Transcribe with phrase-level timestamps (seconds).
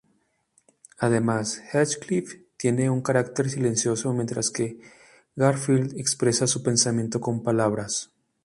[0.97, 4.79] Además, Heathcliff tiene un carácter silencioso mientras que
[5.35, 8.09] Garfield expresa su pensamiento con palabras.